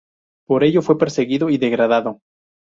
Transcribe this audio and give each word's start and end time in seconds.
Por 0.47 0.63
ello 0.63 0.81
fue 0.81 0.97
perseguido 0.97 1.51
y 1.51 1.59
degradado. 1.59 2.21